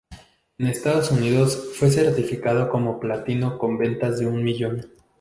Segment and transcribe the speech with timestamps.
[0.57, 4.89] En Estados Unidos fue certificado como platino con ventas de un millón.